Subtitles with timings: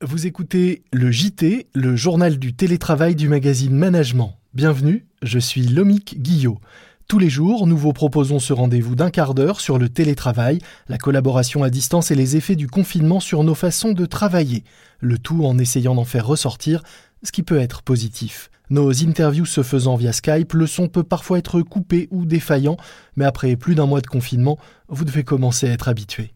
[0.00, 4.36] Vous écoutez le JT, le journal du télétravail du magazine Management.
[4.54, 6.60] Bienvenue, je suis Lomique Guillot.
[7.08, 10.98] Tous les jours, nous vous proposons ce rendez-vous d'un quart d'heure sur le télétravail, la
[10.98, 14.62] collaboration à distance et les effets du confinement sur nos façons de travailler,
[15.00, 16.84] le tout en essayant d'en faire ressortir
[17.24, 18.52] ce qui peut être positif.
[18.70, 22.76] Nos interviews se faisant via Skype, le son peut parfois être coupé ou défaillant,
[23.16, 24.58] mais après plus d'un mois de confinement,
[24.88, 26.34] vous devez commencer à être habitué.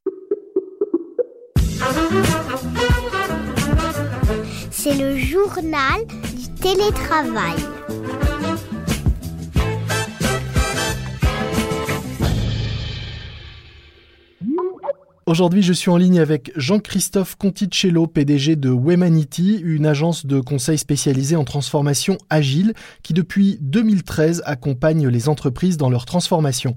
[4.85, 7.55] C'est le journal du télétravail.
[15.27, 20.79] Aujourd'hui, je suis en ligne avec Jean-Christophe Conticello, PDG de Wemanity, une agence de conseil
[20.79, 26.75] spécialisée en transformation agile qui depuis 2013 accompagne les entreprises dans leur transformation.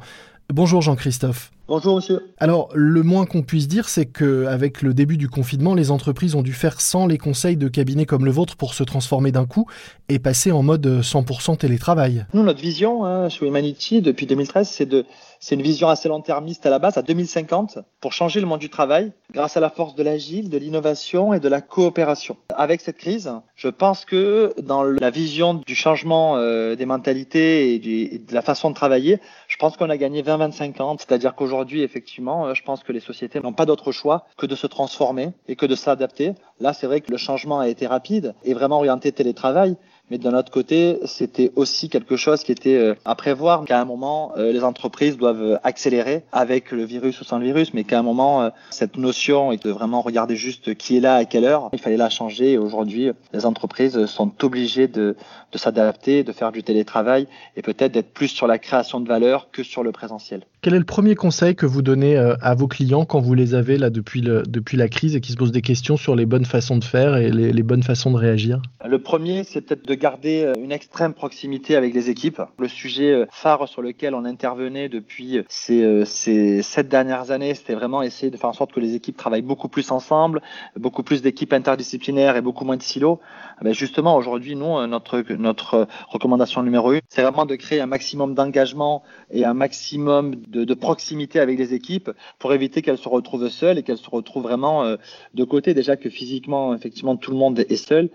[0.53, 1.54] Bonjour Jean-Christophe.
[1.67, 2.31] Bonjour monsieur.
[2.37, 6.43] Alors, le moins qu'on puisse dire, c'est qu'avec le début du confinement, les entreprises ont
[6.43, 9.65] dû faire sans les conseils de cabinets comme le vôtre pour se transformer d'un coup
[10.07, 12.27] et passer en mode 100% télétravail.
[12.35, 15.05] Nous, notre vision hein, chez Humanity depuis 2013, c'est de
[15.39, 18.69] c'est une vision assez long-termiste à la base, à 2050, pour changer le monde du
[18.69, 22.37] travail grâce à la force de l'agile, de l'innovation et de la coopération.
[22.55, 28.17] Avec cette crise, je pense que dans la vision du changement euh, des mentalités et,
[28.17, 30.95] de la façon de travailler, je pense qu'on a gagné 20-25 ans.
[30.97, 34.55] C'est-à-dire qu'aujourd'hui, effectivement, euh, je pense que les sociétés n'ont pas d'autre choix que de
[34.55, 36.33] se transformer et que de s'adapter.
[36.59, 39.75] Là, c'est vrai que le changement a été rapide et vraiment orienté télétravail.
[40.11, 43.85] Mais d'un autre côté, c'était aussi quelque chose qui était euh, à prévoir qu'à un
[43.85, 47.97] moment, euh, les entreprises doivent accélérer avec le virus ou sans le virus, mais qu'à
[47.97, 51.69] un moment, euh, cette notion de vraiment regarder juste qui est là à quelle heure,
[51.73, 52.59] il fallait la changer.
[52.59, 55.15] Aujourd'hui, les entreprises sont obligées de,
[55.51, 59.49] de s'adapter, de faire du télétravail et peut-être d'être plus sur la création de valeur
[59.51, 60.43] que sur le présentiel.
[60.61, 63.77] Quel est le premier conseil que vous donnez à vos clients quand vous les avez
[63.77, 66.44] là depuis, le, depuis la crise et qui se posent des questions sur les bonnes
[66.45, 69.93] façons de faire et les, les bonnes façons de réagir Le premier, c'est peut-être de
[69.93, 72.41] garder euh, une extrême proximité avec les équipes.
[72.57, 77.53] Le sujet euh, phare sur lequel on intervenait depuis euh, ces, ces sept dernières années,
[77.53, 80.41] c'était vraiment essayer de faire en sorte que les équipes travaillent beaucoup plus ensemble,
[80.77, 83.19] beaucoup plus d'équipes interdisciplinaires et beaucoup moins de silos.
[83.57, 87.85] Ah ben justement, aujourd'hui, nous, notre, notre recommandation numéro une, c'est vraiment de créer un
[87.85, 93.07] maximum d'engagement et un maximum de, de, proximité avec les équipes pour éviter qu'elles se
[93.07, 94.97] retrouvent seules et qu'elles se retrouvent vraiment
[95.33, 95.73] de côté.
[95.73, 96.34] Déjà que physiquement,
[96.75, 98.09] effectivement, tout le monde est seul.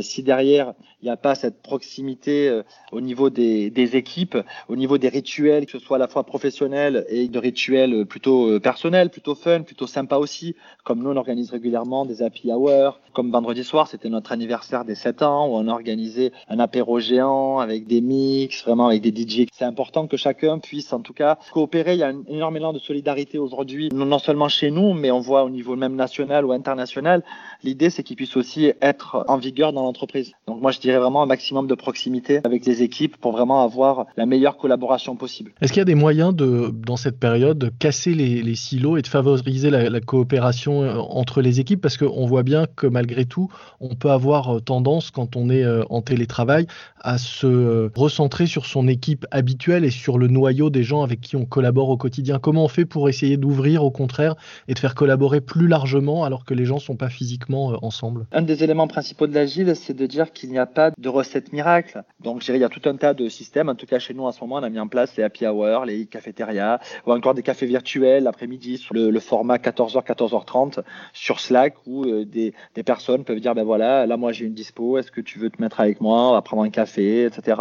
[0.00, 4.38] si derrière, il n'y a pas cette proximité euh, au niveau des, équipes,
[4.68, 8.48] au niveau des rituels, que ce soit à la fois professionnels et de rituels plutôt
[8.48, 10.56] euh, personnels, plutôt fun, plutôt sympa aussi.
[10.84, 12.98] Comme nous, on organise régulièrement des happy hours.
[13.12, 16.98] Comme vendredi soir, c'était notre anniversaire des 7 ans, où on a organisé un apéro
[16.98, 19.46] géant avec des mix, vraiment avec des DJ.
[19.52, 21.92] C'est important que chacun puisse en tout cas coopérer.
[21.94, 25.20] Il y a un énorme élan de solidarité aujourd'hui, non seulement chez nous, mais on
[25.20, 27.22] voit au niveau même national ou international.
[27.66, 30.34] L'idée, c'est qu'ils puissent aussi être en vigueur dans l'entreprise.
[30.46, 34.06] Donc moi, je dirais vraiment un maximum de proximité avec les équipes pour vraiment avoir
[34.16, 35.50] la meilleure collaboration possible.
[35.60, 39.02] Est-ce qu'il y a des moyens de, dans cette période, de casser les, silos et
[39.02, 41.80] de favoriser la, la coopération euh, entre les équipes?
[41.80, 43.48] Parce qu'on voit bien que malgré tout,
[43.80, 46.68] on peut avoir euh, tendance, quand on est euh, en télétravail,
[47.00, 51.34] à se recentrer sur son équipe habituelle et sur le noyau des gens avec qui
[51.34, 52.38] on collabore au quotidien.
[52.38, 54.36] Comment on fait pour essayer d'ouvrir au contraire
[54.68, 58.26] et de faire collaborer plus largement alors que les gens ne sont pas physiquement ensemble
[58.32, 61.52] Un des éléments principaux de l'agile, c'est de dire qu'il n'y a pas de recette
[61.52, 62.02] miracle.
[62.20, 63.68] Donc, je dirais, il y a tout un tas de systèmes.
[63.68, 65.46] En tout cas, chez nous, à ce moment, on a mis en place les happy
[65.46, 71.40] hours, les cafétérias, ou encore des cafés virtuels l'après-midi sur le, format 14h, 14h30 sur
[71.40, 74.98] Slack où euh, des, des, personnes peuvent dire, ben voilà, là, moi, j'ai une dispo.
[74.98, 76.30] Est-ce que tu veux te mettre avec moi?
[76.30, 77.54] On va prendre un café, etc.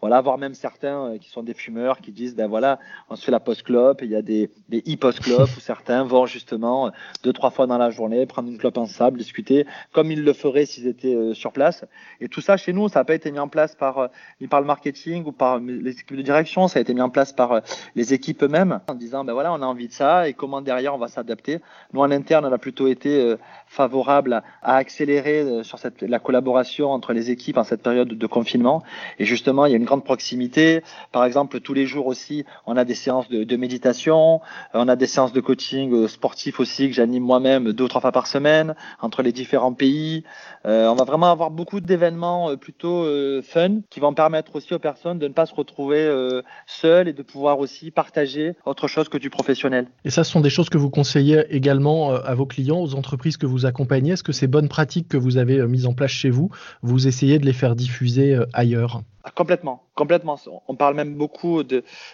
[0.00, 3.24] Voilà, voire même certains euh, qui sont des fumeurs qui disent, ben voilà, on se
[3.24, 4.00] fait la post-clope.
[4.02, 6.90] Il y a des, des e-post-clopes où certains vont justement euh,
[7.22, 10.66] deux, trois fois dans la journée prendre une clope ensemble, discuter comme ils le feraient
[10.66, 11.84] s'ils étaient sur place.
[12.20, 14.08] Et tout ça, chez nous, ça n'a pas été mis en place par, euh,
[14.40, 17.10] ni par le marketing ou par les équipes de direction, ça a été mis en
[17.10, 17.60] place par euh,
[17.94, 20.94] les équipes eux-mêmes en disant, ben voilà, on a envie de ça et comment derrière
[20.94, 21.60] on va s'adapter.
[21.92, 23.36] Nous, en interne, on a plutôt été euh,
[23.66, 28.82] favorable à, accélérer sur cette, la collaboration entre les équipes en cette période de confinement.
[29.18, 30.82] Et justement, il y a une grande proximité.
[31.12, 34.40] Par exemple, tous les jours aussi, on a des séances de, méditation,
[34.74, 38.12] on a des séances de coaching sportif aussi que j'anime moi-même deux ou trois fois
[38.12, 40.24] par semaine entre les différents pays.
[40.66, 44.78] Euh, on va vraiment avoir beaucoup d'événements plutôt euh, fun qui vont permettre aussi aux
[44.78, 49.08] personnes de ne pas se retrouver euh, seules et de pouvoir aussi partager autre chose
[49.08, 49.86] que du professionnel.
[50.04, 52.94] Et ça, ce sont des choses que vous conseillez également euh, à vos clients, aux
[52.94, 54.12] entreprises que vous accompagnez.
[54.12, 56.50] Est-ce que ces bonnes pratiques que vous avez mises en place chez vous,
[56.82, 59.02] vous essayez de les faire diffuser ailleurs?
[59.34, 60.38] Complètement, complètement.
[60.68, 61.62] On parle même beaucoup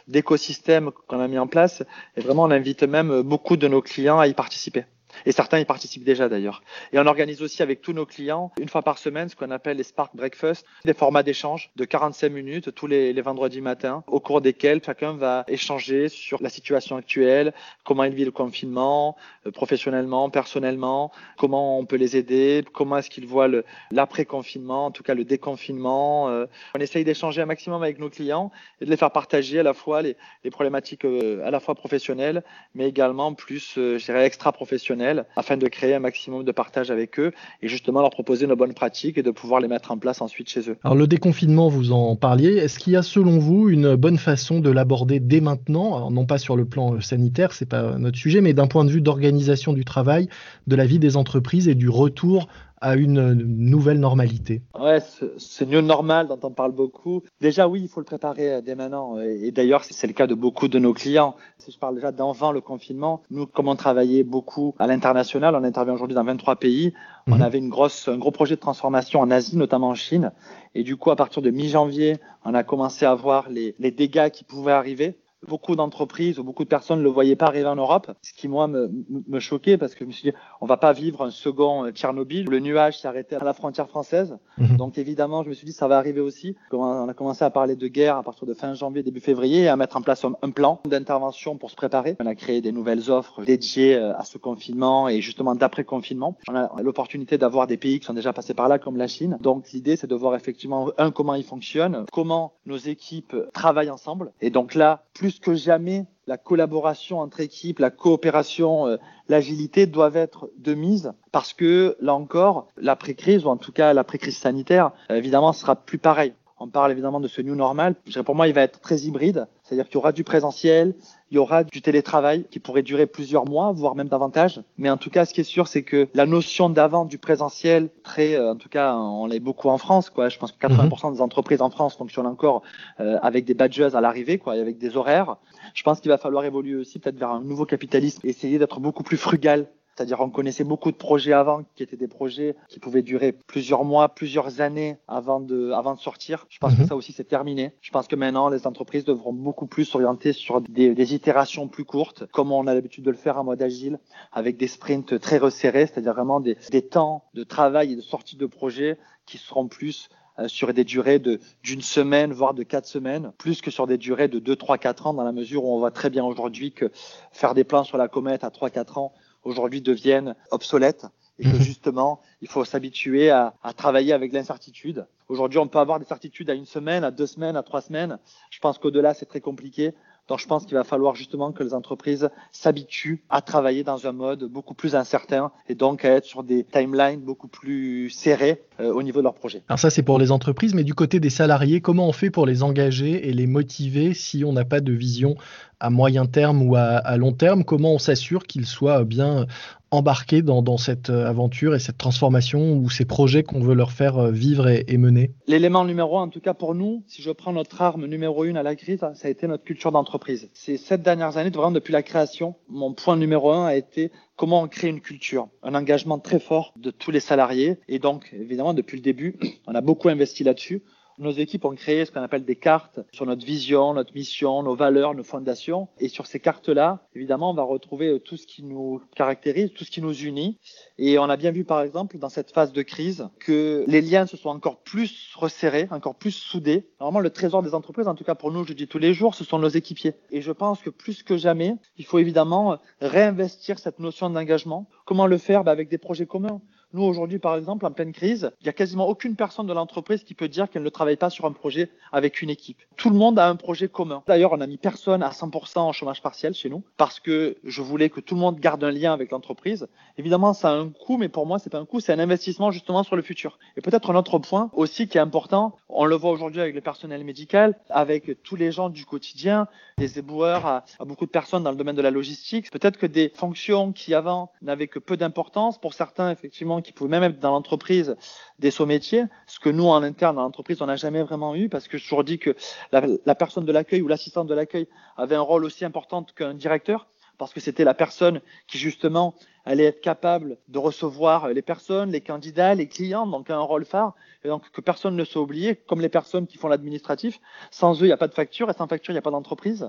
[0.09, 1.83] d'écosystèmes qu'on a mis en place
[2.17, 4.85] et vraiment on invite même beaucoup de nos clients à y participer.
[5.27, 6.63] Et certains y participent déjà d'ailleurs.
[6.93, 9.77] Et on organise aussi avec tous nos clients, une fois par semaine, ce qu'on appelle
[9.77, 14.41] les Spark Breakfast, des formats d'échange de 45 minutes tous les, vendredis matins, au cours
[14.41, 17.53] desquels chacun va échanger sur la situation actuelle,
[17.85, 19.17] comment il vit le confinement,
[19.47, 23.49] euh, professionnellement, personnellement, comment on peut les aider, comment est-ce qu'ils voient
[23.91, 26.29] l'après-confinement, en tout cas le déconfinement.
[26.31, 26.47] Euh.
[26.75, 28.51] On essaye d'échanger un maximum avec nos clients
[28.81, 31.75] et de les faire partager à la fois les, les problématiques euh, à la fois
[31.75, 32.43] professionnelles,
[32.75, 35.02] mais également plus, je dirais, extra-professionnelles,
[35.37, 38.75] afin de créer un maximum de partage avec eux et justement leur proposer nos bonnes
[38.75, 40.77] pratiques et de pouvoir les mettre en place ensuite chez eux.
[40.85, 44.61] Alors le déconfinement, vous en parliez, est-ce qu'il y a selon vous une bonne façon
[44.61, 46.11] de l'aborder dès maintenant?
[46.11, 49.01] Non pas sur le plan sanitaire, c'est pas notre sujet, mais d'un point de vue
[49.01, 50.29] d'organisation du travail,
[50.67, 52.49] de la vie des entreprises et du retour
[52.83, 54.99] à une nouvelle normalité Ouais,
[55.39, 57.23] ce new normal dont on parle beaucoup.
[57.41, 59.19] Déjà, oui, il faut le préparer euh, dès maintenant.
[59.21, 61.37] Et d'ailleurs, c'est le cas de beaucoup de nos clients.
[61.59, 65.63] Si je parle déjà d'avant le confinement, nous, comme on travaillait beaucoup à l'international, on
[65.63, 66.93] intervient aujourd'hui dans 23 pays.
[67.29, 67.43] On mhm.
[67.43, 70.33] avait une grosse, un gros projet de transformation en Asie, notamment en Chine.
[70.75, 74.31] Et du coup, à partir de mi-janvier, on a commencé à voir les, les dégâts
[74.31, 75.17] qui pouvaient arriver
[75.49, 78.49] beaucoup d'entreprises ou beaucoup de personnes ne le voyaient pas arriver en Europe, ce qui
[78.49, 78.91] moi me,
[79.29, 81.91] me choquait parce que je me suis dit on va pas vivre un second euh,
[81.91, 84.37] Tchernobyl, le nuage s'est arrêté à la frontière française.
[84.59, 84.77] Mhm.
[84.77, 86.57] Donc évidemment, je me suis dit ça va arriver aussi.
[86.73, 89.69] On a commencé à parler de guerre à partir de fin janvier début février et
[89.69, 92.17] à mettre en place un, plan d'intervention pour se préparer.
[92.21, 96.37] On a créé des nouvelles offres dédiées euh, à ce confinement et justement d'après confinement.
[96.49, 99.39] On a l'opportunité d'avoir des pays qui sont déjà passés par là comme la Chine.
[99.41, 104.33] Donc l'idée c'est de voir effectivement un comment ils fonctionnent, comment nos équipes travaillent ensemble
[104.41, 108.97] et donc là plus plus que jamais, la collaboration entre équipes, la coopération, euh,
[109.29, 114.37] l'agilité doivent être de mise parce que là encore, l'après-crise ou en tout cas l'après-crise
[114.37, 116.35] sanitaire, euh, évidemment, sera plus pareil.
[116.63, 117.97] On parle évidemment de ce new normal.
[118.25, 120.95] Pour moi, il va être très hybride, c'est-à-dire qu'il y aura du présentiel,
[121.33, 124.63] il y aura du télétravail qui pourrait durer plusieurs mois, voire même davantage.
[124.79, 127.89] Mais en tout cas, ce qui est sûr, c'est que la notion d'avant du présentiel,
[128.05, 130.29] très, euh, en tout cas, on l'est beaucoup en France, quoi.
[130.29, 131.15] Je pense que 80% mhm.
[131.15, 132.63] des entreprises en France fonctionnent encore
[133.01, 135.39] euh, avec des badges à l'arrivée, quoi, avec des horaires.
[135.75, 139.03] Je pense qu'il va falloir évoluer aussi peut-être vers un nouveau capitalisme, essayer d'être beaucoup
[139.03, 143.03] plus frugal c'est-à-dire on connaissait beaucoup de projets avant qui étaient des projets qui pouvaient
[143.03, 146.47] durer plusieurs mois, plusieurs années avant de, avant de sortir.
[146.49, 146.89] Je pense que mhm.
[146.89, 147.73] ça aussi c'est terminé.
[147.81, 151.85] Je pense que maintenant les entreprises devront beaucoup plus s'orienter sur des, des, itérations plus
[151.85, 153.99] courtes, comme on a l'habitude de le faire en mode agile,
[154.33, 158.37] avec des sprints très resserrés, c'est-à-dire vraiment des, des temps de travail et de sortie
[158.37, 162.87] de projet qui seront plus euh, sur des durées de d'une semaine voire de quatre
[162.87, 165.75] semaines, plus que sur des durées de deux, trois, quatre ans, dans la mesure où
[165.75, 166.91] on voit très bien aujourd'hui que
[167.33, 169.13] faire des plans sur la comète à trois, quatre ans
[169.45, 171.07] aujourd'hui deviennent obsolètes
[171.39, 171.63] et que mhm.
[171.63, 175.07] justement, il faut s'habituer à, à, travailler avec l'incertitude.
[175.29, 178.19] Aujourd'hui, on peut avoir des certitudes à une semaine, à deux semaines, à trois semaines.
[178.51, 179.95] Je pense qu'au-delà, c'est très compliqué.
[180.29, 184.13] Donc je pense qu'il va falloir justement que les entreprises s'habituent à travailler dans un
[184.13, 188.93] mode beaucoup plus incertain et donc à être sur des timelines beaucoup plus serrés euh,
[188.93, 189.63] au niveau de leur projet.
[189.69, 192.47] Alors ça c'est pour les entreprises, mais du côté des salariés, comment on fait pour
[192.47, 195.35] les engager et les motiver si on n'a pas de vision
[195.81, 197.65] à moyen terme ou à, long terme?
[197.65, 199.47] Comment on s'assure qu'ils soient bien
[199.93, 204.19] embarqués dans, cette euh, aventure et cette transformation ou ces projets qu'on veut leur faire
[204.19, 205.33] euh, vivre et, mener?
[205.47, 208.57] L'élément numéro un, en tout cas pour nous, si je prends notre arme numéro une
[208.57, 210.49] à la crise, ça a été notre culture d'entreprise.
[210.55, 214.63] Ces sept dernières années, vraiment depuis la création, mon point numéro un a été comment
[214.63, 217.79] on crée une culture, un engagement très fort de tous les salariés.
[217.89, 220.83] Et donc, évidemment, depuis le début, on a beaucoup investi là-dessus.
[221.19, 224.75] Nos équipes ont créé ce qu'on appelle des cartes sur notre vision, notre mission, nos
[224.75, 225.89] valeurs, nos fondations.
[225.99, 229.85] Et sur ces cartes-là, évidemment, on va retrouver euh, tout ce qui nous caractérise, tout
[229.85, 230.59] ce qui nous unit.
[230.99, 234.27] Et on a bien vu, par exemple, dans cette phase de crise, que les liens
[234.27, 236.89] se sont encore plus resserrés, encore plus soudés.
[237.01, 239.35] Normalement, le trésor des entreprises, en tout cas pour nous, je dis tous les jours,
[239.35, 240.15] ce sont nos équipiers.
[240.31, 244.89] Et je pense que plus que jamais, il faut évidemment réinvestir cette notion d'engagement.
[245.05, 245.65] Comment le faire?
[245.65, 246.61] Bah, Avec des projets communs.
[246.95, 250.25] Nous, aujourd'hui, par exemple, en pleine crise, il y a quasiment aucune personne de l'entreprise
[250.25, 252.83] qui peut dire qu'elle ne travaille pas sur un projet avec une équipe.
[252.97, 254.23] Tout le monde a un projet commun.
[254.27, 257.81] D'ailleurs, on n'a mis personne à 100% en chômage partiel chez nous parce que je
[257.81, 259.89] voulais que tout le monde garde un lien avec l'entreprise.
[260.19, 262.71] Évidemment, ça a un coût, mais pour moi, c'est pas un coût, c'est un investissement
[262.71, 263.59] justement sur le futur.
[263.79, 266.83] Et peut-être un autre point aussi qui est important, on le voit aujourd'hui avec le
[266.83, 271.71] personnel médical, avec tous les gens du quotidien, des éboueurs à beaucoup de personnes dans
[271.71, 272.71] le domaine de la logistique.
[272.71, 277.11] Peut-être que des fonctions qui avant n'avaient que peu d'importance, pour certains, effectivement, qui pouvaient
[277.11, 278.17] même être dans l'entreprise
[278.59, 281.69] des sauts métiers, ce que nous, en interne, dans l'entreprise, on n'a jamais vraiment eu,
[281.69, 282.55] parce que je toujours dit que
[282.93, 287.09] la, personne de l'accueil ou l'assistante de l'accueil avait un rôle aussi important qu'un directeur,
[287.39, 289.35] parce que c'était la personne qui, justement,
[289.65, 294.15] allait être capable de recevoir les personnes, les candidats, les clients, donc un rôle phare,
[294.45, 297.41] et donc que personne ne soit oublié, comme les personnes qui font l'administratif.
[297.71, 299.31] Sans eux, il n'y a pas de facture, et sans facture, il n'y a pas
[299.31, 299.89] d'entreprise.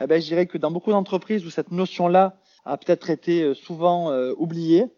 [0.00, 4.14] Eh ben, je dirais que dans beaucoup d'entreprises où cette notion-là a peut-être été souvent
[4.32, 4.90] oublié,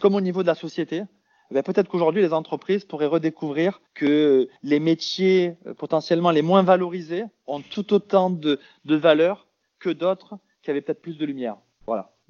[0.00, 1.02] comme au niveau de la société.
[1.50, 7.60] Ben, peut-être qu'aujourd'hui, les entreprises pourraient redécouvrir que les métiers potentiellement les moins valorisés ont
[7.60, 9.46] tout autant de, de valeur
[9.78, 11.56] que d'autres qui avaient peut-être plus de lumière.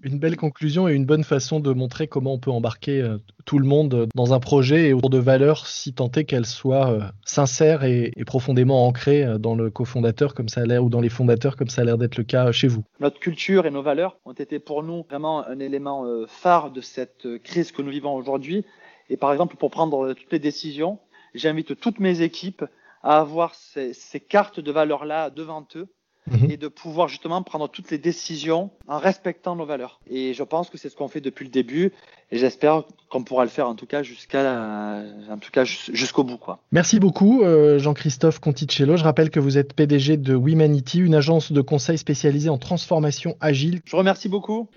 [0.03, 3.59] Une belle conclusion et une bonne façon de montrer comment on peut embarquer euh, tout
[3.59, 7.01] le monde dans un projet et autour de valeurs si tant est qu'elles soient euh,
[7.25, 11.09] sincères et, profondément ancrées euh, dans le cofondateur comme ça a l'air ou dans les
[11.09, 12.85] fondateurs comme ça a l'air d'être le cas chez vous.
[13.01, 17.27] Notre culture et nos valeurs ont été pour nous vraiment un élément phare de cette
[17.43, 18.67] crise que nous vivons aujourd'hui.
[19.09, 20.99] Et par exemple, pour prendre toutes les décisions,
[21.35, 22.65] j'invite toutes mes équipes
[23.03, 25.89] à avoir ces cartes de valeurs-là devant eux
[26.31, 26.51] Mhm.
[26.51, 30.01] et de pouvoir justement prendre toutes les décisions en respectant nos valeurs.
[30.11, 31.93] Et je pense que c'est ce qu'on fait depuis le début
[32.33, 36.39] et j'espère qu'on pourra le faire en tout cas jusqu'à en tout cas jusqu'au bout
[36.39, 36.59] quoi.
[36.73, 38.97] Merci beaucoup euh, Jean-Christophe Conticello.
[38.97, 43.37] Je rappelle que vous êtes PDG de Womanity, une agence de conseil spécialisée en transformation
[43.41, 43.81] agile.
[43.85, 44.69] Je remercie beaucoup.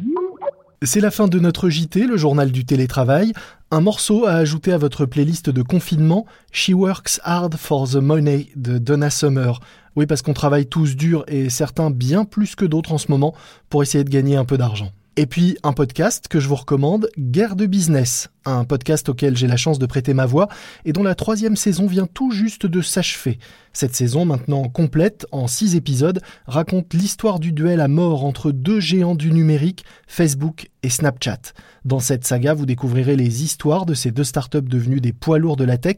[0.82, 3.34] C'est la fin de notre JT, le journal du télétravail.
[3.70, 8.48] Un morceau à ajouter à votre playlist de confinement, She Works Hard for the Money
[8.56, 9.60] de Donna Summer.
[9.96, 13.34] Oui, parce qu'on travaille tous dur et certains bien plus que d'autres en ce moment
[13.70, 14.92] pour essayer de gagner un peu d'argent.
[15.20, 19.48] Et puis un podcast que je vous recommande, Guerre de business, un podcast auquel j'ai
[19.48, 20.48] la chance de prêter ma voix
[20.86, 23.38] et dont la troisième saison vient tout juste de s'achever.
[23.74, 28.80] Cette saison, maintenant complète, en six épisodes, raconte l'histoire du duel à mort entre deux
[28.80, 31.52] géants du numérique, Facebook et Snapchat.
[31.84, 35.58] Dans cette saga, vous découvrirez les histoires de ces deux startups devenues des poids lourds
[35.58, 35.98] de la tech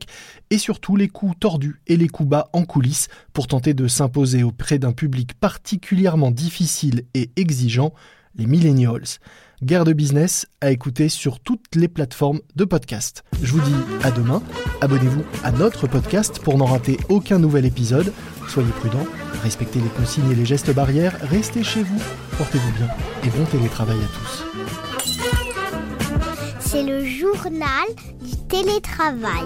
[0.50, 4.42] et surtout les coups tordus et les coups bas en coulisses pour tenter de s'imposer
[4.42, 7.94] auprès d'un public particulièrement difficile et exigeant,
[8.36, 9.20] les millennials.
[9.64, 13.24] Guerre de business à écouter sur toutes les plateformes de podcast.
[13.42, 14.42] Je vous dis à demain.
[14.82, 18.12] Abonnez-vous à notre podcast pour n'en rater aucun nouvel épisode.
[18.48, 19.06] Soyez prudents,
[19.44, 22.02] respectez les consignes et les gestes barrières, restez chez vous,
[22.38, 22.88] portez-vous bien
[23.24, 24.46] et bon télétravail à tous.
[26.60, 27.88] C'est le journal
[28.22, 29.46] du télétravail.